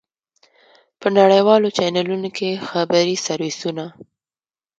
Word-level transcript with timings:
په 0.99 1.07
نړیوالو 1.17 1.67
چېنلونو 1.77 2.29
کې 2.37 2.49
خبري 2.67 3.15
سرویسونه. 3.25 3.85